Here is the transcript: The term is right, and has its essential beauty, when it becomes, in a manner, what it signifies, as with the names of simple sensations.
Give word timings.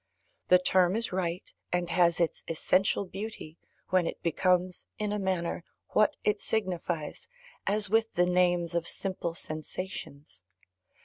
The 0.47 0.57
term 0.57 0.95
is 0.95 1.11
right, 1.13 1.43
and 1.71 1.91
has 1.91 2.19
its 2.19 2.43
essential 2.47 3.05
beauty, 3.05 3.59
when 3.89 4.07
it 4.07 4.23
becomes, 4.23 4.87
in 4.97 5.13
a 5.13 5.19
manner, 5.19 5.63
what 5.89 6.17
it 6.23 6.41
signifies, 6.41 7.27
as 7.67 7.87
with 7.87 8.13
the 8.13 8.25
names 8.25 8.73
of 8.73 8.87
simple 8.87 9.35
sensations. 9.35 10.43